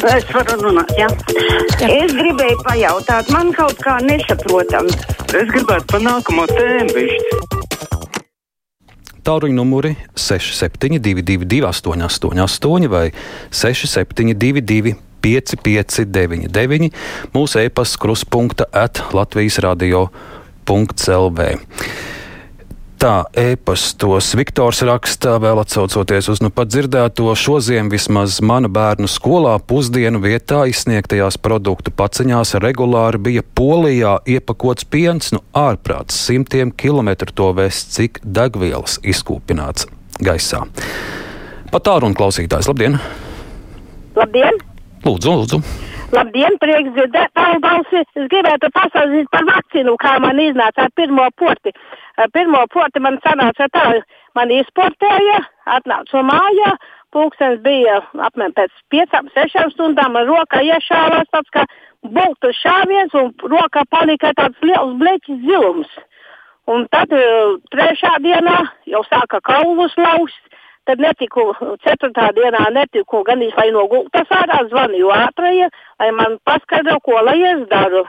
Es 0.00 0.24
varu 0.32 0.56
runāt, 0.64 0.90
jā. 0.96 1.06
Es 1.84 2.12
gribēju 2.16 2.62
pajautāt, 2.64 3.28
man 3.34 3.50
kaut 3.52 3.76
kā 3.84 3.98
nesaprotam. 4.00 4.88
Es 5.28 5.50
gribētu 5.52 5.84
pa 5.92 6.00
nākamo 6.00 6.46
tēmu 6.48 6.94
bišķi. 6.96 7.60
Tālruņa 9.28 9.56
numuri 9.58 9.92
6722, 10.16 11.60
888, 11.68 12.88
vai 12.88 13.12
672, 13.52 14.96
559, 15.20 16.88
mūsu 17.36 17.60
e-pasta 17.60 18.00
kruspunkta 18.00 18.64
at 18.72 19.02
Latvijas 19.12 19.60
radio.clv. 19.60 21.50
Tā 23.00 23.22
e-pastos 23.32 24.26
Viktors 24.36 24.82
raksta, 24.84 25.38
vēl 25.40 25.62
atsaucoties 25.62 26.26
uz 26.28 26.42
nu 26.44 26.50
pat 26.52 26.68
dzirdēto, 26.68 27.30
šodien 27.32 27.88
vismaz 27.88 28.42
mana 28.44 28.68
bērnu 28.68 29.08
skolā 29.08 29.54
pusdienu 29.64 30.20
vietā 30.20 30.66
izsniegtajās 30.68 31.38
produktu 31.40 31.94
paciņās 31.96 32.58
regulāri 32.60 33.22
bija 33.24 33.44
polijā 33.56 34.18
iepakots 34.28 34.84
piens, 34.84 35.32
nu 35.32 35.40
ārprāts 35.56 36.18
simtiem 36.26 36.74
kilometru 36.76 37.32
to 37.32 37.48
vēst, 37.56 37.94
cik 37.96 38.20
degvielas 38.20 38.98
izkūpināts 39.00 39.88
gaisā. 40.20 40.66
Pat 41.72 41.88
tālruni 41.88 42.20
klausītājs, 42.20 42.68
labdien! 42.68 43.00
Labdien! 44.20 44.60
Lūdzu, 45.08 45.38
lūdzu! 45.40 45.62
Labdien, 46.10 46.56
prieks 46.58 46.90
dzirdēt 46.96 47.30
tavu 47.38 47.60
balsi. 47.62 48.00
Es 48.18 48.26
gribētu 48.32 48.70
pastāstīt 48.74 49.28
par 49.30 49.44
vakcīnu, 49.46 49.94
kā 50.02 50.16
man 50.22 50.40
iznāca 50.42 50.88
ar 50.88 50.94
pirmo 50.98 51.26
porti. 51.38 51.70
Ar 52.18 52.30
pirmo 52.34 52.64
porti 52.74 53.02
man 53.04 53.20
sanāca 53.22 53.68
tā, 53.70 53.84
man 54.34 54.50
izportēja, 54.54 55.38
atnāca 55.76 56.24
mājā, 56.26 56.72
pulkstens 57.14 57.62
bija 57.62 58.00
apmēram 58.26 58.56
pēc 58.58 58.74
piecām, 58.90 59.30
sešām 59.36 59.70
stundām, 59.76 60.16
man 60.18 60.26
rokā 60.26 60.64
iešāvās 60.66 61.30
tāds 61.30 61.54
kā 61.54 61.66
bultu 62.02 62.50
šāviens 62.58 63.14
un 63.14 63.30
rokā 63.54 63.86
palika 63.94 64.34
tāds 64.34 64.66
liels 64.66 64.98
bleķis 64.98 65.42
zilums. 65.46 65.98
Un 66.70 66.88
tad 66.90 67.14
trešā 67.70 68.16
dienā 68.26 68.58
jau 68.90 69.06
sāka 69.06 69.38
kaulus 69.46 69.94
laust, 69.98 70.49
tad 70.88 71.02
netiku, 71.02 71.50
ceturtā 71.84 72.30
dienā 72.36 72.68
netiku 72.74 73.22
gan 73.26 73.42
vai 73.56 73.68
no 73.74 73.86
gultas 73.90 74.30
ārā, 74.30 74.62
zvanīju 74.70 75.12
ātrajai, 75.16 75.68
lai 76.00 76.10
man 76.16 76.38
paskaidro, 76.44 76.98
ko 77.04 77.20
lai 77.24 77.40
es 77.52 77.66
daru. 77.70 78.06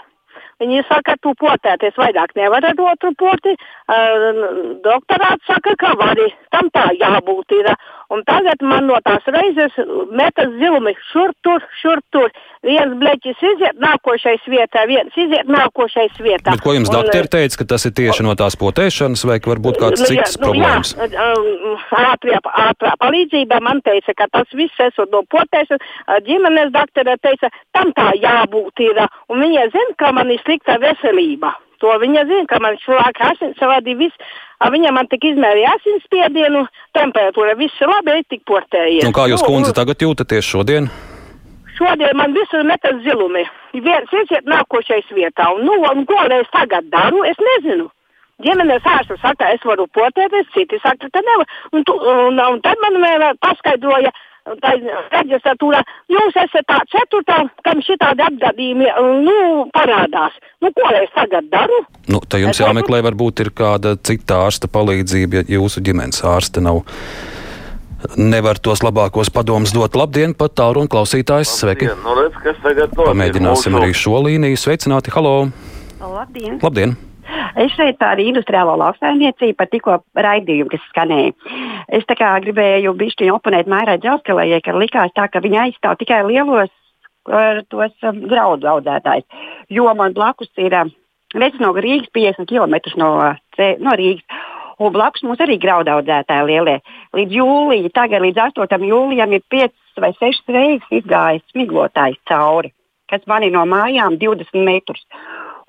Viņi 0.61 0.83
saka, 0.85 1.15
tu 1.23 1.33
potēties 1.41 1.97
vairāk 1.97 2.35
nevar 2.37 2.65
ar 2.69 2.83
otru 2.91 3.09
poti. 3.17 3.55
Uh, 3.89 4.77
doktorāts 4.85 5.47
saka, 5.49 5.73
ka 5.79 5.95
vari. 5.97 6.29
Tam 6.53 6.69
tā 6.73 6.91
jābūt 6.99 7.55
ir. 7.57 7.71
Un 8.11 8.21
tagad 8.27 8.61
man 8.67 8.89
no 8.89 8.97
tās 9.05 9.23
reizes 9.31 9.75
metas 10.11 10.51
zilumi 10.59 10.91
šur 11.11 11.31
tur, 11.45 11.63
šur 11.79 12.01
tur. 12.11 12.27
Viens 12.67 12.93
bleķis 12.99 13.39
iziet 13.53 13.79
nākošais 13.81 14.43
vietā, 14.51 14.83
viens 14.89 15.15
iziet 15.17 15.47
nākošais 15.49 16.19
vietā. 16.19 16.51
Bet 16.51 16.63
ko 16.65 16.75
jums 16.75 16.91
doktori 16.91 17.31
teica, 17.31 17.61
ka 17.61 17.67
tas 17.71 17.87
ir 17.87 17.95
tieši 17.97 18.25
no 18.27 18.35
tās 18.37 18.57
potēšanas 18.59 19.23
vai 19.29 19.39
varbūt 19.45 19.79
kāds 19.81 20.03
cits 20.03 20.35
nu, 20.37 20.43
problēmas? 20.43 20.91
Jā, 20.99 21.29
ātrā, 22.01 22.41
ātrā 22.67 22.93
palīdzība 23.01 23.61
man 23.63 23.79
teica, 23.85 24.13
ka 24.19 24.27
tas 24.35 24.51
viss 24.59 24.83
esot 24.89 25.09
no 25.15 25.23
potēšanas. 25.31 25.95
Ģimenes 26.27 26.75
doktore 26.75 27.15
teica, 27.23 27.49
tam 27.73 27.95
tā 27.97 28.11
jābūt 28.19 28.83
ir. 28.91 29.01
Un 29.31 29.41
viņa 29.47 29.65
zina, 29.71 29.97
ka 30.03 30.11
man 30.19 30.35
ir 30.35 30.43
slikta 30.51 30.79
veselība. 30.81 31.55
To 31.81 31.95
viņa 31.97 32.25
zina, 32.29 32.45
ka 32.45 32.59
man 32.61 32.75
šlāk 32.83 33.17
asinsvadi 33.31 33.95
viss. 33.97 34.15
Viņa 34.61 34.91
man 34.93 35.07
tik 35.09 35.23
izmērīja 35.25 35.71
asinsspiedienu, 35.79 36.67
temperatūra, 36.93 37.55
viss 37.57 37.81
labi, 37.81 38.19
ir 38.19 38.27
tik 38.29 38.43
portējies. 38.45 39.07
Nu, 39.07 39.13
kā 39.15 39.25
jūs, 39.31 39.41
Nu, 39.41 39.47
kundze, 39.47 39.73
tagad 39.73 39.97
jūtaties 40.03 40.45
šodien? 40.45 40.91
Šodien 41.79 42.13
man 42.13 42.35
visur 42.37 42.61
metas 42.63 43.01
zilumi. 43.01 43.41
Viens 43.73 44.13
iesiet 44.13 44.45
nākošais 44.45 45.09
vietā. 45.17 45.49
Un, 45.55 45.65
nu, 45.65 45.79
un 45.81 46.05
ko 46.05 46.19
lai 46.29 46.43
es 46.43 46.53
tagad 46.53 46.85
daru, 46.93 47.23
es 47.25 47.39
nezinu. 47.41 47.89
Ģimenes 48.45 48.85
ārsts 48.85 49.21
saka, 49.21 49.49
es 49.55 49.65
varu 49.65 49.87
potēties, 49.89 50.53
citi 50.53 50.77
saka, 50.81 51.09
ka 51.09 51.21
nevar. 51.25 51.49
Un, 51.73 51.83
tu, 51.85 51.97
un, 51.97 52.37
un 52.37 52.61
tad 52.61 52.77
man 52.85 53.01
vēl 53.01 53.25
paskaidroja, 53.41 54.13
tā 54.13 54.21
reģistratūra, 54.45 55.81
jūs 56.09 56.37
esat 56.43 56.65
tā 56.67 56.79
ceturtā, 56.91 57.37
kam 57.65 57.81
šitādi 57.85 58.23
apgadījumi, 58.25 58.87
nu, 59.25 59.65
parādās. 59.73 60.33
Nu, 60.61 60.71
ko 60.73 60.87
lai 60.89 61.03
es 61.05 61.13
tagad 61.15 61.49
daru? 61.51 61.83
Nu, 62.09 62.21
tā 62.25 62.41
jums 62.41 62.57
Es 62.57 62.63
jāmeklē, 62.65 63.01
varbūt 63.05 63.45
ir 63.45 63.51
kāda 63.51 63.95
cita 64.01 64.41
ārsta 64.47 64.67
palīdzība, 64.67 65.43
ja 65.45 65.59
jūsu 65.59 65.83
ģimenes 65.85 66.23
ārste 66.25 66.61
nav. 66.61 66.83
Nevar 68.17 68.57
tos 68.57 68.81
labākos 68.81 69.29
padomus 69.29 69.75
dot. 69.75 69.93
Labdien, 69.95 70.33
pat 70.33 70.55
tālruni 70.57 70.89
klausītājs. 70.89 71.51
Sveiki! 71.61 71.91
Nu, 72.01 72.15
redz, 72.17 72.33
kas 72.41 72.57
tagad 72.63 72.89
notiek 72.97 73.11
Pamēģināsim 73.11 73.75
mūsu- 73.75 73.83
arī 73.83 73.93
šo 73.93 74.23
līniju. 74.25 74.57
Sveicināti! 74.57 75.13
Halo! 75.13 75.51
Labdien! 76.01 76.57
Labdien! 76.63 76.97
Es 77.59 77.73
šeit 77.75 77.97
par 77.99 78.19
industriālo 78.21 78.77
lauksaimniecību, 78.79 79.55
par 79.59 79.69
tikko 79.71 79.97
raidījumu, 80.15 80.69
kas 80.71 80.85
skanēja. 80.91 81.33
Es 81.91 82.05
tā 82.07 82.15
kā 82.19 82.31
gribēju 82.45 82.93
bišķiņu 82.99 83.35
oponēt 83.35 83.69
Mairai 83.71 83.97
Dželskelējai, 84.01 84.61
ka 84.63 84.77
likās 84.77 85.11
tā, 85.17 85.27
ka 85.31 85.43
viņa 85.43 85.65
aizstāv 85.65 85.97
tikai 85.99 86.21
lielos 86.29 86.71
uh, 86.71 87.59
tos 87.69 88.07
um, 88.07 88.23
graudu 88.31 88.69
audzētājus. 88.71 89.27
Jo 89.69 89.91
man 89.97 90.15
blakus 90.15 90.51
ir 90.61 90.75
um, 90.79 90.93
redz 91.35 91.59
no 91.59 91.73
Rīgas 91.75 92.11
50 92.15 92.47
km 92.49 92.79
no, 93.01 93.11
uh, 93.33 93.75
no 93.83 93.95
Rīgas. 93.99 94.25
Un 94.81 94.89
blakus 94.95 95.21
mums 95.27 95.41
arī 95.43 95.59
graudu 95.61 95.91
audzētāji 95.93 96.47
lielie. 96.49 96.79
Līdz 97.13 97.35
jūlijam, 97.37 97.91
tagad 97.93 98.23
līdz 98.23 98.47
8. 98.47 98.87
jūlijam 98.89 99.35
ir 99.37 99.43
5 99.53 100.01
vai 100.01 100.09
6 100.17 100.55
reizes 100.55 100.95
izgājis 101.01 101.43
smiglotājs 101.51 102.17
cauri, 102.29 102.71
kas 103.11 103.21
man 103.29 103.45
ir 103.45 103.53
no 103.53 103.61
mājām 103.69 104.17
20 104.17 104.65
metrus. 104.65 105.03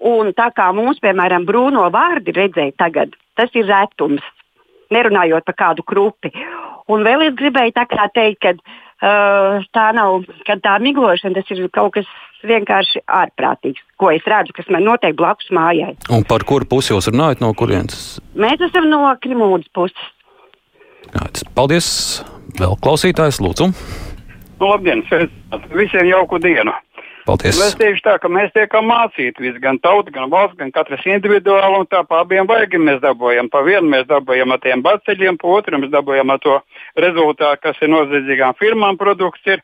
Un 0.02 0.32
tā 0.34 0.48
kā 0.54 0.68
mums, 0.74 0.98
piemēram, 1.02 1.46
brūno 1.46 1.86
vārdi 1.94 2.34
redzēja 2.34 2.74
tagad, 2.80 3.14
tas 3.38 3.52
ir 3.54 3.68
retums, 3.68 4.24
nerunājot 4.92 5.46
par 5.46 5.58
kādu 5.58 5.84
krupi. 5.86 6.32
Un 6.90 7.04
vēl 7.06 7.28
es 7.28 7.36
gribēju 7.38 7.74
teikt, 7.76 8.42
ka 8.42 8.54
uh, 8.56 9.62
tā 9.74 9.86
nav, 9.94 10.26
ka 10.48 10.58
tā 10.58 10.74
miglošana 10.82 11.38
tas 11.38 11.54
ir 11.54 11.68
kaut 11.70 11.94
kas 11.94 12.10
vienkārši 12.42 13.04
ārprātīgs, 13.06 13.82
ko 14.00 14.10
es 14.10 14.26
redzu, 14.26 14.54
kas 14.56 14.66
man 14.74 14.82
notiek 14.88 15.14
blakus 15.18 15.50
mājai. 15.54 15.94
Un 16.10 16.26
par 16.26 16.42
kuru 16.48 16.66
pusi 16.68 16.92
jūs 16.94 17.10
runājat? 17.12 17.42
No 17.44 17.52
kurienes? 17.54 18.18
Mēs 18.34 18.62
esam 18.66 18.90
no 18.90 19.04
Krimūdas 19.22 19.70
puses. 19.74 20.10
Paldies! 21.54 21.88
Vēl 22.58 22.74
klausītājs, 22.82 23.38
lūdzu! 23.40 23.70
Nu, 24.62 24.68
labdien, 24.68 25.00
sveicināti. 25.08 25.70
Visiem 25.74 26.06
jauku 26.06 26.38
dienu. 26.42 26.74
Paldies! 27.26 27.54
Nu, 27.54 27.68
es 27.68 27.76
teikšu 27.78 28.02
tā, 28.02 28.16
ka 28.18 28.28
mēs 28.32 28.50
tiekam 28.56 28.88
mācīti, 28.90 29.44
visi, 29.44 29.60
gan 29.62 29.78
tauta, 29.82 30.10
gan 30.14 30.30
valsts, 30.32 30.58
gan 30.58 30.72
katrs 30.74 31.04
individuāli, 31.06 31.78
un 31.78 31.86
tā 31.86 32.02
pa 32.08 32.24
abiem 32.24 32.48
vaigiem 32.50 32.82
mēs 32.88 32.98
dabūjam. 33.04 33.50
Pa 33.52 33.62
vienu 33.66 33.92
mēs 33.92 34.08
dabūjam 34.10 34.54
ar 34.54 34.62
tiem 34.64 34.82
baceļiem, 34.82 35.38
pa 35.38 35.50
otru 35.54 35.78
mēs 35.78 35.92
dabūjam 35.92 36.34
ar 36.34 36.40
to 36.42 36.56
rezultātu, 37.04 37.62
kas 37.62 37.78
ir 37.78 37.92
noziedzīgām 37.94 38.58
firmām 38.58 38.98
produkts. 38.98 39.46
Ir. 39.46 39.62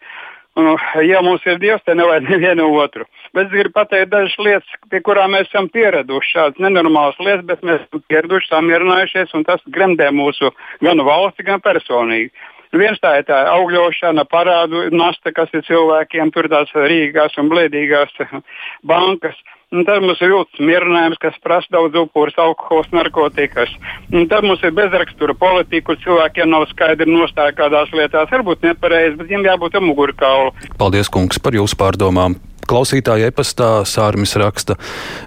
Un, 0.58 0.72
ja 1.06 1.20
mums 1.22 1.44
ir 1.46 1.58
dievs, 1.62 1.84
tad 1.86 1.98
nevajag 2.00 2.24
nevienu 2.32 2.64
otru. 2.82 3.04
Bet 3.34 3.46
es 3.46 3.52
gribu 3.52 3.76
pateikt 3.76 4.10
dažas 4.10 4.34
lietas, 4.42 4.78
pie 4.90 4.98
kurām 5.06 5.34
mēs 5.34 5.46
esam 5.46 5.68
pieraduši. 5.70 6.32
Šādas 6.34 6.62
nenormālas 6.62 7.18
lietas, 7.22 7.44
bet 7.46 7.62
mēs 7.66 7.84
esam 7.84 8.02
pieraduši, 8.10 8.50
samierinājušies, 8.50 9.34
un 9.38 9.46
tas 9.46 9.62
gremdē 9.74 10.08
mūsu 10.14 10.50
gan 10.82 11.02
valsti, 11.06 11.46
gan 11.46 11.62
personīgi. 11.62 12.32
Viens 12.76 13.00
tā 13.00 13.14
ir 13.20 13.28
tā 13.28 13.38
augļošana, 13.54 14.26
parādu 14.28 14.88
nasta, 14.92 15.32
kas 15.32 15.52
ir 15.56 15.64
cilvēkiem, 15.68 16.32
tur 16.34 16.50
tās 16.52 16.72
rīgās 16.74 17.38
un 17.40 17.48
blēdīgās 17.52 18.12
bankas. 18.90 19.38
Un 19.68 19.84
tad 19.84 20.00
mums 20.00 20.20
ir 20.24 20.32
jūtas 20.32 20.60
mierinājums, 20.64 21.18
kas 21.20 21.34
prasa 21.44 21.68
daudz 21.74 21.96
upurus, 22.00 22.36
alkohols, 22.40 22.88
narkotikas. 22.96 23.68
Un 24.08 24.24
tad 24.30 24.46
mums 24.48 24.62
ir 24.64 24.72
bezrakstura 24.76 25.36
politika, 25.36 25.90
kur 25.90 25.98
cilvēkiem 26.00 26.48
nav 26.48 26.64
skaidri 26.70 27.08
nostāja 27.12 27.52
kādās 27.56 27.92
lietās. 27.92 28.30
Varbūt 28.32 28.64
nepareizi, 28.64 29.18
bet 29.18 29.28
viņiem 29.28 29.50
jābūt 29.50 29.76
ar 29.76 29.84
mugurkaulu. 29.84 30.54
Paldies, 30.80 31.12
kungs, 31.12 31.40
par 31.44 31.56
jūsu 31.56 31.76
pārdomām. 31.76 32.38
Klausītāja 32.68 33.30
e-pastā 33.30 33.68
Sārmis 33.88 34.34
raksta, 34.40 34.76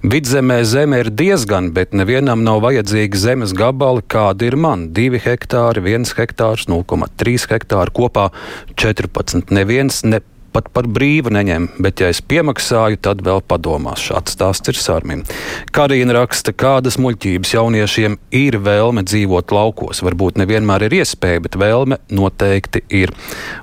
vidzemē 0.05 0.59
zeme 0.67 0.99
ir 1.01 1.09
diezgan, 1.09 1.71
bet 1.73 1.95
nevienam 1.97 2.43
nav 2.45 2.61
vajadzīgi 2.65 3.17
zemes 3.17 3.55
gabali, 3.57 4.03
kāda 4.05 4.45
ir 4.45 4.57
man. 4.61 4.89
2 4.93 5.23
hektāri, 5.25 5.81
1 5.95 6.13
hektārs, 6.19 6.67
0,3 6.69 7.47
hektāri 7.49 7.95
kopā 7.97 8.29
14. 8.77 9.49
Neviens 9.57 10.03
ne 10.05 10.21
pat 10.51 10.67
par 10.73 10.87
brīvu 10.91 11.31
neņem, 11.33 11.67
bet 11.81 12.01
ja 12.03 12.09
es 12.11 12.19
piemaksāju, 12.21 12.99
tad 13.03 13.23
vēl 13.25 13.41
padomās. 13.47 14.01
Šāds 14.03 14.35
stāsts 14.35 14.71
ir 14.71 14.77
Sārmim. 14.79 15.23
Karina 15.71 16.15
raksta, 16.19 16.53
kādas 16.53 16.97
muļķības 17.01 17.53
jauniešiem 17.55 18.17
ir 18.35 18.57
vēlme 18.63 19.03
dzīvot 19.07 19.53
laukos. 19.55 20.01
Varbūt 20.03 20.41
nevienmēr 20.41 20.87
ir 20.87 20.97
iespēja, 21.01 21.43
bet 21.45 21.57
vēlme 21.59 22.01
noteikti 22.11 22.83
ir. 23.01 23.13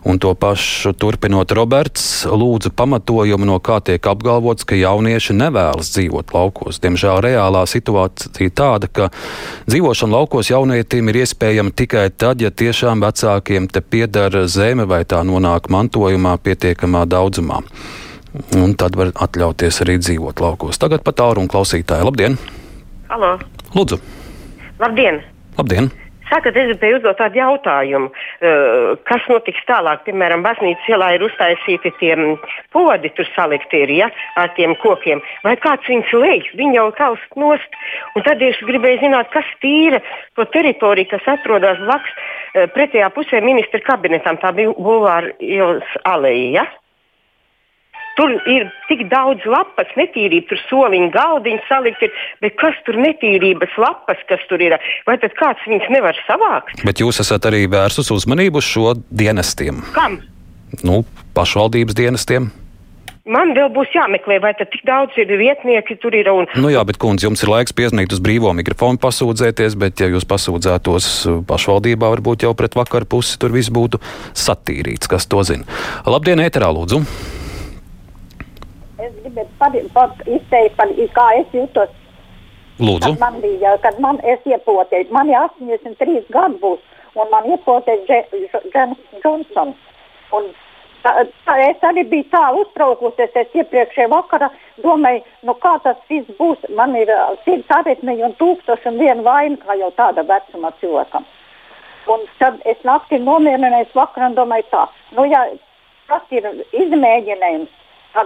Un 0.09 0.21
to 0.23 0.33
pašu 0.39 0.95
turpinot 0.97 1.53
Roberts, 1.57 2.25
lūdzu 2.29 2.73
pamatojumu, 2.79 3.49
no 3.49 3.59
kā 3.61 3.81
tiek 3.85 4.09
apgalvots, 4.09 4.65
ka 4.69 4.79
jaunieši 4.79 5.37
nevēlas 5.37 5.93
dzīvot 5.95 6.33
laukos. 6.37 6.81
Diemžēl 6.85 7.21
reālā 7.29 7.67
situācija 7.69 8.55
tāda, 8.57 8.89
ka 8.89 9.11
dzīvošana 9.69 10.17
laukos 10.17 10.53
jaunietim 10.53 11.13
ir 11.13 11.23
iespējama 11.25 11.77
tikai 11.77 12.09
tad, 12.17 12.41
ja 12.41 12.51
tiešām 12.51 13.05
vecākiem 13.05 13.69
te 13.69 13.85
piedara 13.85 14.47
zeme 14.49 14.89
vai 14.89 15.05
tā 15.09 15.21
nonāk 15.27 15.69
mantojumā 15.73 16.39
pietiekami 16.41 16.78
pietiekamā 16.79 17.07
daudzumā. 17.07 17.63
Un 18.55 18.75
tad 18.77 18.95
var 18.95 19.11
atļauties 19.15 19.83
arī 19.83 19.99
dzīvot 19.99 20.41
laukos. 20.41 20.79
Tagad 20.79 21.03
pat 21.03 21.17
tālruņa 21.19 21.49
klausītāji. 21.51 22.05
Labdien! 22.05 22.39
Halo! 23.09 23.39
Lūdzu! 23.75 23.99
Labdien! 24.79 25.23
Labdien! 25.59 25.91
Sākat, 26.29 26.53
es 26.61 26.75
gribēju 26.75 26.99
uzdot 26.99 27.17
tādu 27.17 27.39
jautājumu, 27.41 28.11
uh, 28.11 28.99
kas 29.09 29.25
notiks 29.31 29.63
tālāk. 29.65 30.03
Piemēram, 30.05 30.43
baznīcas 30.45 30.91
ielā 30.93 31.15
ir 31.17 31.25
uztaisīti 31.25 31.95
tie 31.97 32.13
podi, 32.71 33.09
tur 33.17 33.25
salikti 33.33 33.81
ir, 33.87 33.95
ja, 33.97 34.11
ar 34.37 34.53
tiem 34.53 34.77
kokiem. 34.83 35.23
Vai 35.41 35.57
kāds 35.57 35.89
viņus 35.89 36.13
lej? 36.21 36.45
Viņi 36.61 36.77
jau 36.77 36.91
kaust 37.01 37.41
nost. 37.41 37.81
Un 38.13 38.29
tad 38.29 38.45
es 38.45 38.61
gribēju 38.61 39.07
zināt, 39.07 39.33
kas 39.33 39.49
tīra 39.65 40.03
to 40.37 40.45
teritoriju, 40.53 41.09
kas 41.15 41.33
atrodas 41.33 41.81
blakus 41.81 42.13
pretējā 42.75 43.09
pusē 43.15 43.41
ministra 43.45 43.81
kabinetam, 43.85 44.39
tā 44.43 44.53
bija 44.57 44.75
Bulvāra 44.77 45.33
ielas 45.43 45.97
aleja. 46.09 46.63
Ja? 46.63 46.67
Tur 48.19 48.33
ir 48.51 48.65
tik 48.89 49.05
daudz 49.13 49.45
lapas, 49.47 49.91
netīrība, 49.95 50.49
tur 50.51 50.59
soliņa, 50.67 51.11
galdiņa 51.15 51.63
salikti, 51.69 52.09
bet 52.43 52.57
kas 52.59 52.75
tur 52.87 52.99
netīrības 52.99 53.77
lapas, 53.79 54.19
kas 54.27 54.43
tur 54.51 54.65
ir? 54.65 54.75
Vai 55.07 55.15
tad 55.23 55.37
kāds 55.39 55.63
viņus 55.71 55.87
nevar 55.95 56.19
savākt? 56.27 56.83
Bet 56.89 56.99
jūs 57.05 57.23
esat 57.23 57.47
arī 57.47 57.69
vērsus 57.71 58.11
uzmanību 58.11 58.59
uz 58.59 58.67
šo 58.67 58.97
dienestiem. 59.15 59.85
Kam? 59.95 60.19
Nu, 60.83 61.05
pašvaldības 61.39 61.95
dienestiem. 61.95 62.51
Man 63.29 63.51
vēl 63.53 63.69
būs 63.75 63.91
jāmeklē, 63.93 64.39
vai 64.41 64.55
tik 64.57 64.79
daudz 64.89 65.17
ir 65.21 65.29
vietnieki 65.37 65.99
tur 66.01 66.15
ir. 66.17 66.31
Un... 66.33 66.47
Nu 66.57 66.71
jā, 66.73 66.81
bet, 66.89 66.97
kundze, 67.03 67.27
jums 67.27 67.43
ir 67.45 67.51
laiks 67.53 67.75
piezvanīt 67.77 68.15
uz 68.17 68.23
brīvo 68.25 68.55
mikrofonu, 68.57 68.97
pasūdzēties, 69.03 69.75
bet, 69.77 70.01
ja 70.01 70.09
jūs 70.09 70.25
pasūdzētos 70.31 71.09
pašvaldībā, 71.51 72.09
varbūt 72.15 72.47
jau 72.47 72.55
pret 72.57 72.79
vakaru 72.79 73.09
pusi 73.13 73.37
tur 73.41 73.53
viss 73.53 73.69
būtu 73.69 74.01
satīrīts. 74.33 75.11
Kas 75.13 75.29
to 75.29 75.45
zina? 75.45 75.69
Labdien, 76.09 76.41
ēterā, 76.41 76.71
lūdzu! 76.73 77.03
Es 78.99 79.13
gribētu 79.21 79.53
par, 79.61 79.77
par, 79.93 80.15
par, 80.79 80.95
kā 81.19 81.27
es 81.43 81.53
jūtos. 81.59 81.93
Lūdzu. 82.81 83.11
Kad 83.13 83.21
man 83.21 83.37
bija, 83.43 83.75
kad 83.85 84.01
man 84.01 84.23
es 84.25 84.41
iepotēju, 84.49 85.11
man 85.13 85.29
ir 85.29 85.37
83 85.43 86.25
gadi 86.33 86.63
būs, 86.65 86.81
un 87.19 87.29
man 87.35 87.53
iepotēja 87.53 88.23
Džens 88.73 89.21
Džonsons. 89.21 89.85
Un 90.39 90.49
tā, 91.03 91.13
tā, 91.47 91.57
es 91.69 91.85
arī 91.87 92.05
biju 92.11 92.27
tā 92.33 92.43
uztraukusies, 92.61 93.35
es 93.43 93.57
iepriekšējā 93.61 94.09
vakarā 94.13 94.51
domāju, 94.85 95.23
nu 95.49 95.55
kā 95.63 95.77
tas 95.85 95.99
viss 96.11 96.37
būs. 96.41 96.69
Man 96.79 96.97
ir 96.99 97.13
sirds 97.45 97.71
aritmija 97.79 98.29
un 98.29 98.37
tūkstoši 98.41 98.93
un 98.93 99.01
viena 99.03 99.25
vaina, 99.27 99.59
kā 99.65 99.79
jau 99.81 99.91
tāda 99.99 100.27
vecuma 100.29 100.73
cilvēkam. 100.83 101.27
Un 102.09 102.29
tad 102.41 102.61
es 102.65 102.79
naktī 102.89 103.19
nomierinājos 103.21 103.97
vakarā 103.97 104.31
un 104.31 104.39
domāju 104.39 104.69
tā, 104.73 104.87
nu 105.17 105.27
ja 105.29 105.45
tas 106.09 106.31
ir 106.33 106.47
izmēģinājums, 106.73 107.75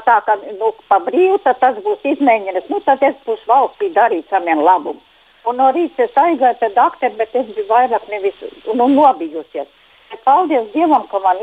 tā 0.07 0.19
kā 0.27 0.37
nu, 0.59 0.71
pa 0.89 1.01
brīvu 1.03 1.41
tas 1.45 1.81
būs 1.85 2.05
izmēģinājums. 2.15 2.71
Nu, 2.71 2.79
tad 2.87 3.03
es 3.03 3.17
būšu 3.27 3.49
valstī 3.51 3.91
darīt 3.95 4.31
saviem 4.31 4.63
labumu. 4.63 5.03
Un 5.51 5.59
no 5.59 5.73
rīta 5.75 6.05
es 6.07 6.19
aizgāju 6.19 6.61
pie 6.61 6.69
doktora, 6.77 7.17
bet 7.19 7.33
es 7.35 7.49
biju 7.51 7.67
vairāk 7.67 8.05
nevis 8.11 8.37
nu, 8.79 8.87
nobijusies. 8.87 9.67
Bet 10.13 10.25
paldies 10.25 10.69
Dievam, 10.75 11.07
ka 11.09 11.19
man 11.25 11.39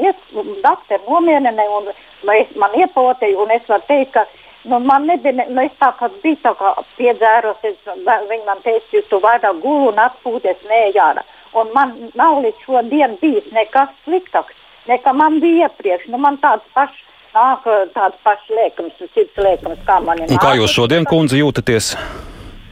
doktori 0.62 1.01
nomierināja 1.07 1.77
un 1.80 1.89
es, 2.36 2.51
man 2.62 2.75
iepotīja. 2.77 3.48
Es 3.56 3.66
varu 3.71 3.86
teikt, 3.88 4.13
ka 4.13 4.25
nu, 4.69 4.77
man 4.86 5.07
nebija, 5.10 5.48
nu, 5.50 5.63
es 5.63 5.74
tā 5.81 5.89
kā 5.98 6.12
biju 6.21 6.38
tā 6.44 6.54
kā 6.60 6.75
piedzērusies. 7.00 7.80
Viņi 8.06 8.45
man 8.45 8.62
teica, 8.62 9.01
tu 9.10 9.21
vairāk 9.25 9.62
gulu 9.63 9.89
un 9.89 10.04
atpūties 10.06 10.62
nejāra. 10.69 11.25
Un 11.57 11.74
man 11.74 11.95
nav 12.13 12.44
līdz 12.45 12.62
šodien 12.68 13.18
bijis 13.24 13.50
nekas 13.56 13.89
sliktāks, 14.06 14.54
nekā 14.86 15.16
man 15.18 15.42
bija 15.42 15.66
iepriekš. 15.66 16.12
Nu, 16.13 16.21
man 16.21 16.38
tāds 16.44 16.66
pašs 16.77 17.06
nāk 17.33 17.66
tāds 17.98 18.21
pašs 18.25 18.54
liekums, 18.54 19.01
cits 19.16 19.38
liekums, 19.42 19.81
kā 19.89 19.98
man 20.06 20.21
ir. 20.21 20.30
Un 20.30 20.42
kā 20.45 20.54
jūs 20.62 20.77
šodien, 20.77 21.10
kundze, 21.10 21.42
jūtaties? 21.42 21.95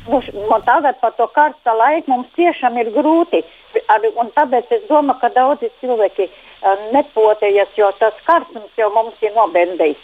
Nu, 0.07 0.21
tagad 0.63 1.01
par 1.01 1.17
to 1.17 1.25
karsta 1.33 1.73
laiku 1.73 2.13
mums 2.13 2.29
tiešām 2.37 2.77
ir 2.79 2.93
grūti. 2.93 3.41
Ar, 3.87 4.03
tāpēc 4.35 4.71
es 4.75 4.83
domāju, 4.89 5.19
ka 5.21 5.29
daudzi 5.35 5.69
cilvēki 5.81 6.27
uh, 6.27 6.87
nepotejas, 6.95 7.71
jo 7.79 7.91
tas 8.01 8.15
karstums 8.27 8.79
jau 8.79 8.89
mums 8.95 9.15
ir 9.23 9.35
nobendējis. 9.35 10.03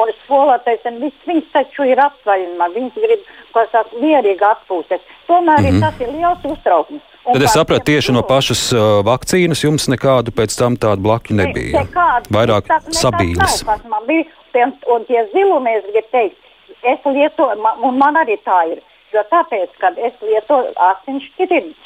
Un 0.00 0.10
skolotājs 0.22 0.86
un 0.88 0.98
viss 1.02 1.28
viņas 1.28 1.48
taču 1.52 1.84
ir 1.84 2.00
apsvaļinājumā. 2.00 2.68
Viņas 2.74 2.98
grib, 3.04 3.30
kā 3.54 3.64
saka, 3.72 4.02
mierīgi 4.02 4.46
atpūsties. 4.46 5.06
Tomēr 5.26 5.60
mm 5.60 5.70
-hmm. 5.70 5.80
tas 5.84 6.00
ir 6.00 6.12
liels 6.14 6.44
uztraukums. 6.52 7.06
Un 7.24 7.34
Tad 7.36 7.42
es 7.42 7.52
sapratu, 7.52 7.84
tieši 7.84 8.12
no 8.16 8.22
pašas 8.24 8.60
uh, 8.72 9.04
vakcīnas 9.04 9.60
jums 9.64 9.88
nekādu 9.92 10.32
pēc 10.32 10.56
tam 10.58 10.76
tādu 10.80 11.04
blaku 11.04 11.36
nebija. 11.36 11.82
Nekādu, 11.84 12.32
Vairāk 12.32 12.70
sabīnes. 12.96 13.60
Man 13.66 14.06
bija, 14.06 14.24
un, 14.64 14.72
un 14.94 15.04
tie 15.04 15.26
zilumi, 15.34 15.74
es 15.78 15.84
gribu 15.90 16.08
teikt, 16.16 16.38
es 16.82 17.04
lietoju, 17.04 17.60
man, 17.60 17.82
un 17.84 17.98
man 18.00 18.16
arī 18.16 18.38
tā 18.46 18.62
ir. 18.72 18.80
Jo 19.12 19.24
tāpēc, 19.30 19.74
kad 19.82 19.98
es 19.98 20.14
lietoju 20.22 20.72
asins 20.86 21.26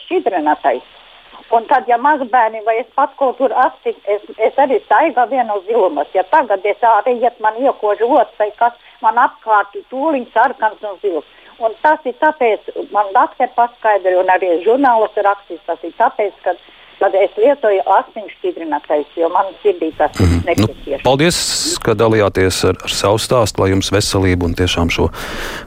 šķidrinātais. 0.05 0.85
Un 1.53 1.67
tad, 1.69 1.89
ja 1.89 1.99
mazbērni 2.01 2.63
vai 2.65 2.79
es 2.81 2.89
pats 2.97 3.13
kaut 3.21 3.37
kur 3.39 3.53
apstāju, 3.53 4.01
es, 4.09 4.23
es 4.49 4.61
arī 4.65 4.79
staigāju 4.87 5.31
vienu 5.31 5.61
zilumus. 5.67 6.09
Ja 6.17 6.25
tagad 6.33 6.65
es 6.65 6.81
arī 6.89 7.19
iet 7.21 7.41
man 7.45 7.59
iekožu 7.61 8.09
otrs 8.09 8.39
vai 8.41 8.51
kas 8.57 8.79
man 9.05 9.21
apkārt 9.21 9.77
tūliņ 9.93 10.31
sarkans 10.33 10.83
un 10.83 10.97
zils. 11.03 11.29
Un 11.63 11.75
tas 11.83 12.01
ir 12.09 12.17
tāpēc, 12.19 12.73
man 12.91 13.13
doktori 13.15 13.53
paskaidroja, 13.55 14.23
un 14.25 14.33
arī 14.33 14.57
žurnālos 14.65 15.15
rakstīs, 15.27 15.61
tas 15.69 15.85
ir 15.87 15.93
tāpēc, 16.01 16.41
ka 16.43 16.57
tad 17.01 17.15
es 17.19 17.35
lietoju 17.39 17.83
asins 17.99 18.33
šķidrinātais, 18.39 19.11
jo 19.19 19.29
man 19.33 19.53
sirdī 19.63 19.91
tas 19.99 20.13
mm 20.19 20.27
-hmm. 20.27 20.47
nepieciešams. 20.47 21.03
Nu, 21.03 21.05
paldies, 21.05 21.39
ka 21.85 21.95
dalījāties 21.95 22.65
ar, 22.69 22.81
ar 22.85 22.91
savu 22.91 23.19
stāstu, 23.19 23.61
lai 23.63 23.71
jums 23.71 23.93
veselība 23.93 24.47
un 24.47 24.55
tiešām 24.55 24.91
šo 24.91 25.09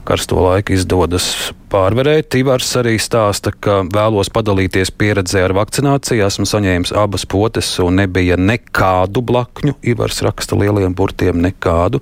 karsto 0.04 0.42
laiku 0.42 0.72
izdodas 0.72 1.52
pārvarēt. 1.70 2.34
Ivars 2.34 2.76
arī 2.76 2.96
stāsta, 2.98 3.52
ka 3.60 3.82
vēlos 3.94 4.30
padalīties 4.32 4.90
pieredzē 4.90 5.44
ar 5.44 5.52
vakcināciju. 5.52 6.26
Esmu 6.26 6.46
saņēmis 6.48 6.94
abas 6.96 7.26
potes 7.26 7.78
un 7.78 8.00
nebija 8.00 8.36
nekādu 8.36 9.22
blakņu. 9.22 9.74
Ivars 9.82 10.22
raksta 10.22 10.56
lieliem 10.56 10.94
burtiem 10.94 11.42
nekādu. 11.42 12.00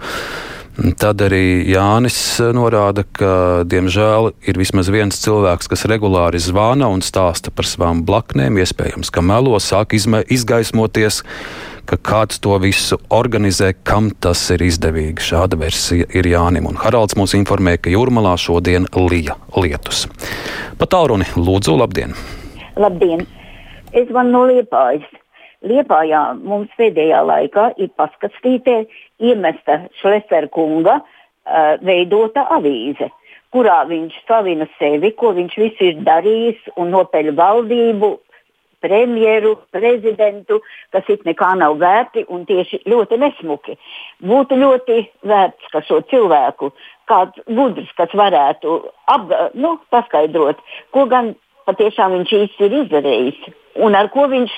Tad 0.76 1.22
arī 1.24 1.64
Jānis 1.72 2.16
eh, 2.44 2.50
norāda, 2.52 3.06
ka, 3.16 3.64
diemžēl, 3.64 4.34
ir 4.44 4.58
vismaz 4.60 4.90
viens 4.92 5.16
cilvēks, 5.22 5.70
kas 5.72 5.86
regulāri 5.88 6.40
zvana 6.42 6.90
un 6.92 7.00
stāsta 7.00 7.48
par 7.48 7.64
savām 7.64 8.02
blaknēm. 8.04 8.58
Iespējams, 8.60 9.08
ka 9.08 9.24
melo 9.24 9.56
sāk 9.62 9.96
izgaismoties, 9.96 11.22
ka 11.88 11.96
kāds 11.96 12.42
to 12.44 12.58
visu 12.60 13.00
organizē, 13.08 13.72
kam 13.88 14.10
tas 14.20 14.42
ir 14.52 14.66
izdevīgi. 14.68 15.24
Šāda 15.24 15.56
versija 15.60 16.10
ir 16.12 16.28
Jānim. 16.28 16.68
Un 16.68 16.76
Haralds 16.82 17.16
mūs 17.16 17.32
informē, 17.38 17.78
ka 17.80 17.92
jūrmalā 17.94 18.36
šodien 18.36 18.90
lija 19.08 19.38
lietus. 19.56 20.04
Pa 20.76 20.90
tālruni, 20.92 21.30
lūdzu, 21.40 21.78
labdien! 21.80 22.12
Labdien! 22.76 23.24
Es 23.96 24.12
vanu 24.12 24.34
no 24.34 24.44
Liepājas. 24.50 25.08
Liepājā 25.66 26.22
mums 26.42 26.72
pēdējā 26.78 27.22
laikā 27.26 27.70
ir 27.82 27.92
paskatītie 27.98 28.84
iemesta 29.22 29.80
Šlesera 30.00 30.50
kunga 30.52 31.00
uh, 31.00 31.74
veidota 31.82 32.46
avīze, 32.56 33.10
kurā 33.54 33.80
viņš 33.88 34.20
slavina 34.26 34.68
sevi, 34.76 35.12
ko 35.16 35.32
viņš 35.36 35.58
visu 35.62 35.90
ir 35.90 36.04
darījis 36.06 36.70
un 36.76 36.92
nopeļ 36.94 37.32
valdību, 37.38 38.12
premjeru, 38.86 39.56
prezidentu, 39.74 40.60
kas 40.94 41.08
it 41.10 41.24
nekā 41.26 41.54
nav 41.58 41.78
vērti 41.80 42.26
un 42.32 42.44
tieši 42.48 42.82
ļoti 42.90 43.18
nesmuki. 43.22 43.76
Būtu 44.22 44.58
ļoti 44.60 45.00
vērts, 45.26 45.72
ka 45.72 45.82
šo 45.86 46.02
cilvēku 46.10 46.70
kāds 47.10 47.42
gudrs, 47.48 47.90
kas 47.98 48.12
varētu 48.14 48.78
apga, 49.10 49.50
nu, 49.54 49.76
paskaidrot, 49.94 50.62
ko 50.94 51.06
gan 51.10 51.34
patiešām 51.66 52.18
viņš 52.18 52.34
īsti 52.42 52.68
ir 52.68 52.80
izdarījis 52.82 53.46
un 53.82 53.96
ar 53.98 54.10
ko 54.12 54.26
viņš, 54.30 54.52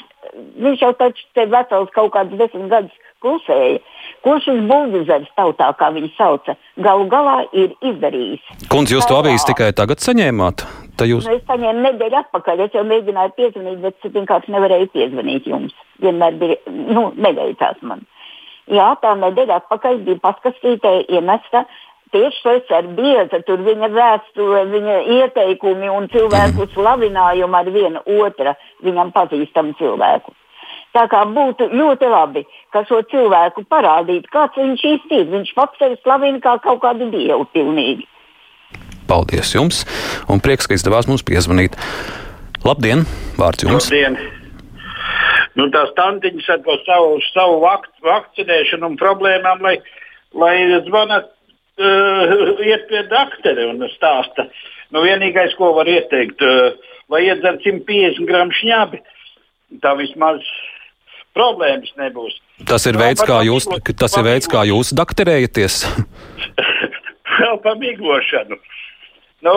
viņš 0.65 0.83
jau 0.85 0.93
taču 0.99 1.25
te 1.37 1.47
vesels 1.51 1.93
kaut 1.95 2.13
kādus 2.15 2.41
desmit 2.41 2.69
gadus 2.73 3.07
klusēja. 3.23 3.79
Ko 4.27 4.37
šis 4.43 4.61
buldozers 4.69 5.31
tautā, 5.39 5.71
kā 5.79 5.91
viņu 5.95 6.11
sauca, 6.17 6.55
galu 6.85 7.09
galā 7.11 7.39
ir 7.53 7.75
izdarījis? 7.93 8.45
Kundze, 8.73 8.97
jūs 8.97 9.09
to 9.09 9.19
avīzi 9.19 9.51
tikai 9.51 9.73
tagad 9.79 10.03
saņēmāt? 10.05 10.67
Jūs... 10.99 11.29
Nu, 11.29 11.37
es 11.39 11.45
saņēmu 11.47 11.83
nedēļu 11.85 12.17
atpakaļ. 12.25 12.65
Es 12.65 12.73
jau 12.75 12.83
mēģināju 12.87 13.35
piezvanīt, 13.37 13.83
bet 13.85 14.07
es 14.07 14.15
vienkārši 14.17 14.55
nevarēju 14.55 14.89
piezvanīt 14.95 15.47
jums. 15.47 15.77
Vienmēr 16.03 16.39
bija, 16.41 16.57
nu, 16.67 17.05
neveicās 17.15 17.79
man. 17.87 18.03
Jā, 18.69 18.89
tā 19.03 19.15
nedēļa 19.17 19.61
atpakaļ 19.63 20.03
bija 20.09 20.23
paskatītē 20.25 20.97
iemesta 21.15 21.63
tieši 22.13 22.43
tas 22.43 22.75
ar 22.79 22.89
biedru, 22.97 23.41
tur 23.47 23.63
viņa 23.65 23.89
vēsture, 23.93 24.65
viņa 24.73 24.99
ieteikumi 25.19 25.91
un 25.93 26.09
cilvēku 26.13 26.65
mhm. 26.65 26.75
slavinājumi 26.75 27.59
ar 27.61 27.73
vienu 27.75 28.05
otru, 28.25 28.55
viņam 28.85 29.13
pazīstamu 29.17 29.77
cilvēku. 29.81 30.35
Tā 30.97 31.05
kā 31.13 31.21
būtu 31.29 31.69
ļoti 31.75 32.09
labi, 32.09 32.45
ka 32.73 32.83
šo 32.89 33.03
cilvēku 33.11 33.67
parādītu, 33.69 34.31
kāds 34.33 34.57
viņš 34.57 34.87
īsti 34.93 35.21
ir. 35.21 35.29
Viņš 35.35 35.53
pats 35.59 35.79
sevi 35.81 35.99
slavina 36.01 36.41
kā 36.45 36.57
kaut 36.65 36.81
kādu 36.85 37.11
dievu 37.13 37.45
pilnīgi. 37.53 38.09
Paldies 39.09 39.55
jums, 39.55 39.85
un 40.29 40.41
prieks, 40.45 40.69
ka 40.69 40.77
izdevās 40.77 41.09
mums 41.09 41.25
piezvanīt. 41.25 41.77
Labdien, 42.65 43.07
vārds 43.39 43.65
jums! 43.65 43.89
Labdien! 43.89 44.19
nu, 45.59 45.67
tās 45.75 45.91
tantiņas 45.99 46.53
ar 46.55 46.63
to 46.67 46.77
savu, 46.85 47.19
savu 47.33 47.59
vak 47.65 47.89
vakcinēšanu 48.07 48.93
un 48.93 48.97
problēmām, 49.01 49.63
lai, 49.65 49.77
lai 50.39 50.55
zvanat, 50.87 51.31
uh, 51.83 52.35
iet 52.65 52.87
pie 52.91 53.05
doktora 53.11 53.69
un 53.73 53.83
stāsta. 53.97 54.49
Nu, 54.95 55.03
vienīgais, 55.05 55.57
ko 55.59 55.73
var 55.77 55.91
ieteikt, 55.91 56.43
uh, 56.45 56.95
lai 57.13 57.25
iedzer 57.27 57.59
150 57.65 58.29
gramu 58.29 58.55
šņabi, 58.61 59.03
tā 59.85 59.95
vismaz 59.99 60.45
problēmas 61.37 61.93
nebūs. 62.01 62.39
Tas 62.69 62.87
ir 62.91 62.99
veids, 63.01 63.23
kā 63.27 63.41
jūs, 63.47 63.69
tas 63.99 64.17
ir 64.19 64.27
veids, 64.27 64.49
kā 64.51 64.65
jūs 64.69 64.95
doktorējaties. 64.97 65.85
Vēl 67.39 67.61
par 67.63 67.79
miglošanu. 67.81 68.59
Nu, 69.47 69.55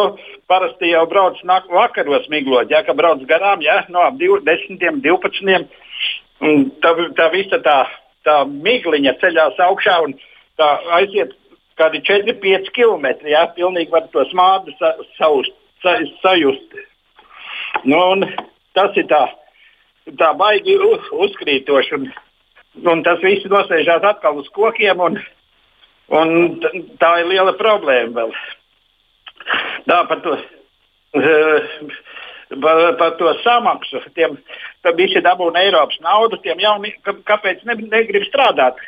parasti 0.48 0.92
jau 0.92 1.08
brauc 1.10 1.40
vakaros 1.72 2.28
miglot, 2.30 2.70
ja 2.70 2.84
ka 2.86 2.94
brauc 2.94 3.24
garām, 3.26 3.64
ja 3.66 3.82
no 3.90 4.04
ap 4.06 4.20
10, 4.20 4.78
12. 5.02 5.66
Tā, 6.82 6.92
tā 7.18 7.28
visa 7.34 7.58
tā, 7.66 7.78
tā 8.26 8.36
migliņa 8.46 9.16
ceļās 9.22 9.58
augšā 9.66 9.98
un 10.06 10.14
tā 10.58 10.70
aiziet 10.98 11.34
kādi 11.82 12.02
4-5 12.06 12.70
km. 12.76 13.10
Ja, 13.30 13.48
pilnīgi 13.56 13.94
var 13.94 14.08
to 14.14 14.26
smādu 14.30 14.74
sa, 14.78 14.94
saust, 15.18 15.54
sa, 15.82 15.98
sajust. 16.22 16.78
Nu, 17.88 18.02
tas 18.78 18.98
ir 19.00 19.08
tā, 19.10 19.24
tā 20.20 20.32
baigi 20.38 20.78
uzkrītoši. 20.78 21.98
Un, 21.98 22.08
un 22.88 23.04
tas 23.06 23.22
viss 23.24 23.50
nosēžās 23.52 24.06
atkal 24.08 24.40
uz 24.42 24.50
kokiem. 24.56 25.04
Un, 25.04 25.20
un 26.12 26.34
tā 27.02 27.12
ir 27.22 27.30
liela 27.32 27.56
problēma 27.60 28.22
vēl. 28.22 28.34
Tā 29.90 30.00
par 30.10 30.22
to, 30.24 30.38
par, 32.64 32.82
par 33.00 33.18
to 33.20 33.34
samaksu. 33.44 34.04
Tiem 34.16 34.38
visi 34.98 35.22
dabūna 35.24 35.66
Eiropas 35.66 36.00
naudu, 36.04 36.40
tiem 36.44 36.62
jauni, 36.62 36.94
kāpēc 37.06 37.66
ne, 37.68 37.78
negrib 37.92 38.26
strādāt? 38.30 38.82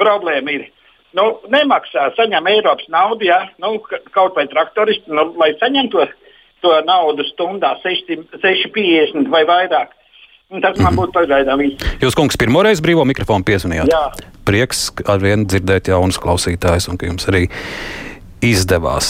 Problēma 0.00 0.56
ir. 0.56 0.68
Nu, 1.16 1.40
nemaksā, 1.50 2.12
saņem 2.14 2.46
Eiropas 2.52 2.86
naudu, 2.92 3.26
ja, 3.26 3.42
nu, 3.62 3.80
kaut 4.14 4.36
vai 4.38 4.46
traktoristi, 4.50 5.10
nu, 5.10 5.32
lai 5.40 5.50
saņemtu 5.58 5.98
to, 5.98 6.06
to 6.62 6.74
naudu 6.86 7.26
stundā 7.32 7.74
6,50 7.82 9.26
vai 9.32 9.42
vairāk. 9.48 9.96
Tas 10.50 10.80
man 10.82 10.96
būtu 10.98 11.14
pagaidām 11.14 11.60
viss. 11.62 11.90
Jūs, 12.02 12.16
kungs, 12.18 12.34
pirmoreiz 12.40 12.80
brīvo 12.82 13.04
mikrofonu 13.06 13.46
piezvanījāt. 13.46 13.92
Jā. 13.92 14.32
Prieks 14.48 14.88
ar 15.06 15.22
vienu 15.22 15.46
dzirdēt 15.46 15.92
jaunus 15.92 16.18
klausītājus, 16.18 16.88
un 16.90 16.98
ka 16.98 17.06
jums 17.06 17.28
arī 17.30 17.44
izdevās. 18.42 19.06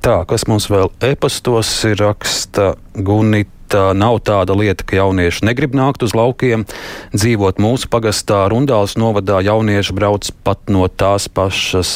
Tā, 0.00 0.16
kas 0.30 0.46
mums 0.48 0.70
vēl 0.72 0.88
e-pastos 1.04 1.72
ir 1.90 2.00
raksta 2.00 2.72
Gunita. 2.94 3.52
Nav 3.98 4.20
tāda 4.22 4.54
lieta, 4.54 4.84
ka 4.86 4.94
jaunieši 4.94 5.42
negrib 5.48 5.72
nākt 5.74 6.04
uz 6.06 6.12
laukiem, 6.14 6.62
dzīvot 7.10 7.58
mūsu 7.58 7.90
pagastā. 7.90 8.44
Rundāls 8.52 8.94
novadā 8.94 9.40
jaunieši 9.42 9.96
brauc 9.96 10.30
pat 10.46 10.70
no 10.70 10.86
tās 10.86 11.26
pašas 11.26 11.90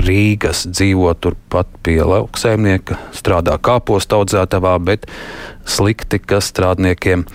Rīgas, 0.00 0.64
dzīvo 0.72 1.12
turpat 1.20 1.68
pie 1.84 2.00
lauksaimnieka, 2.00 2.96
strādā 3.12 3.60
kāpostu 3.60 4.16
audzētavā, 4.16 4.78
bet 4.80 5.04
slikti, 5.70 6.18
ka 6.18 6.40
strādniekiem 6.44 7.26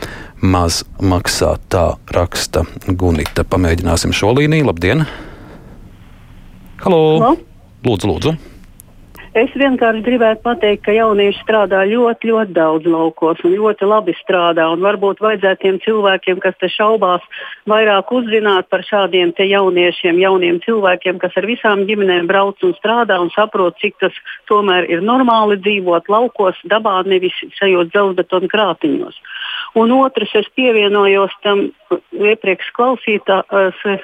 maz 0.43 0.83
maksā. 0.99 1.55
Tā 1.71 1.85
raksta 2.15 2.65
Gunita. 2.87 3.47
Pamēģināsim 3.47 4.15
šo 4.15 4.33
līniju. 4.37 4.67
Labdien! 4.71 5.05
Halo! 6.83 7.01
Halo. 7.23 7.37
Lūdzu, 7.85 8.11
lūdzu! 8.11 8.35
Es 9.35 9.51
vienkārši 9.59 9.99
gribētu 9.99 10.45
pateikt, 10.45 10.85
ka 10.85 10.93
jaunieši 10.95 11.41
strādā 11.41 11.81
ļoti, 11.89 12.29
ļoti 12.29 12.53
daudz 12.55 12.85
laukos 12.87 13.41
un 13.43 13.51
ļoti 13.57 13.89
labi 13.89 14.13
strādā. 14.15 14.69
Varbūt 14.79 15.19
vajadzētu 15.19 15.59
tiem 15.59 15.79
cilvēkiem, 15.83 16.39
kas 16.39 16.55
te 16.61 16.69
šaubās, 16.71 17.25
vairāk 17.67 18.13
uzzināt 18.15 18.69
par 18.71 18.85
šādiem 18.87 19.33
jauniešiem, 19.35 20.21
jauniem 20.23 20.61
cilvēkiem, 20.63 21.19
kas 21.19 21.35
ar 21.35 21.49
visām 21.51 21.83
ģimenēm 21.83 22.31
brauc 22.31 22.63
un 22.63 22.71
strādā 22.79 23.19
un 23.19 23.33
saprot, 23.35 23.75
cik 23.83 23.99
tas 23.99 24.15
tomēr 24.47 24.87
ir 24.87 25.03
normāli 25.03 25.59
dzīvot 25.59 26.07
laukos, 26.07 26.55
dabā, 26.71 27.01
nevis 27.03 27.35
šajos 27.59 27.91
dzelzbetonu 27.91 28.47
krātiņos. 28.47 29.19
Un 29.75 29.91
otrs, 29.99 30.31
es 30.39 30.47
pievienojos 30.55 31.35
tam 31.43 31.67
iepriekš 32.15 32.71
klausītājai 32.79 33.99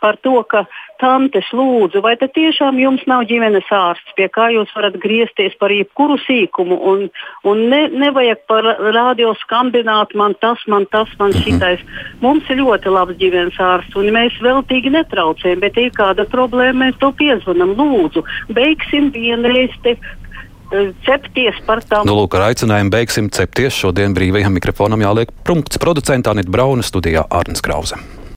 par 0.00 0.18
to, 0.24 0.40
ka 0.48 0.64
tantes 1.00 1.48
lūdzu, 1.56 2.02
vai 2.04 2.14
tiešām 2.20 2.78
jums 2.80 3.02
nav 3.08 3.24
ģimenes 3.30 3.68
ārsts, 3.72 4.14
pie 4.18 4.28
kā 4.32 4.50
jūs 4.54 4.70
varat 4.76 4.98
griezties 5.00 5.56
par 5.60 5.72
jebkuru 5.72 6.18
sīkumu, 6.26 6.76
un, 6.92 7.06
un 7.48 7.64
ne, 7.72 7.82
nevajag 8.02 8.44
par 8.50 8.68
radio 8.94 9.32
skandināt, 9.40 10.14
man 10.18 10.36
tas, 10.44 10.62
man 10.68 10.86
tas, 10.92 11.10
man 11.18 11.34
mhm. 11.34 11.44
šitais. 11.46 11.84
Mums 12.24 12.48
ir 12.52 12.60
ļoti 12.60 12.92
labs 12.92 13.18
ģimenes 13.20 13.58
ārsts, 13.64 13.96
un 13.98 14.12
mēs 14.14 14.36
veltīgi 14.44 14.92
netraucējam, 14.94 15.64
bet 15.64 15.80
ir 15.80 15.92
kāda 15.96 16.28
problēma, 16.30 16.86
mēs 16.86 17.00
to 17.00 17.12
piezvanam. 17.16 17.74
Lūdzu, 17.80 18.22
beigsim 18.54 19.10
vienreiz 19.14 19.74
te 19.84 19.96
eh, 19.96 20.92
cepties 21.06 21.60
par 21.66 21.84
tām. 21.88 22.04
Nu, 22.08 22.18
lūk, 22.20 22.36
ar 22.36 22.50
aicinājumu 22.50 22.92
beigsim 22.92 23.32
cepties. 23.32 23.78
Šodien 23.80 24.16
brīvajam 24.16 24.56
mikrofonam 24.56 25.06
jāliek 25.06 25.32
punkts. 25.48 25.80
Producentā 25.80 26.36
Nita 26.36 26.52
Brauna 26.52 26.84
studijā 26.86 27.24
Arnes 27.30 27.64
Krause. 27.64 28.19